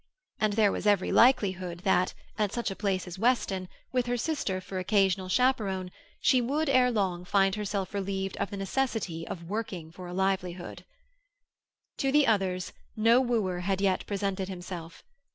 [0.39, 4.59] And there was every likelihood that, at such a place as Weston, with her sister
[4.59, 9.91] for occasional chaperon, she would ere long find herself relieved of the necessity of working
[9.91, 10.85] for a livelihood.
[11.99, 15.03] To the others, no wooer had yet presented himself.